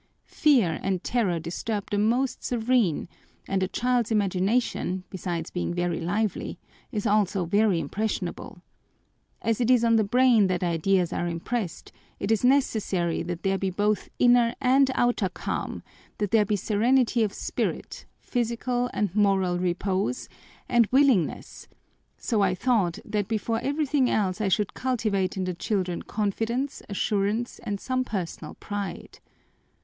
[0.25, 3.07] Fear and terror disturb the most serene,
[3.47, 6.57] and a child's imagination, besides being very lively,
[6.91, 8.63] is also very impressionable.
[9.43, 13.59] As it is on the brain that ideas are impressed, it is necessary that there
[13.59, 15.83] be both inner and outer calm,
[16.17, 20.27] that there be serenity of spirit, physical and moral repose,
[20.67, 21.67] and willingness,
[22.17, 27.59] so I thought that before everything else I should cultivate in the children confidence, assurance,
[27.61, 29.19] and some personal pride.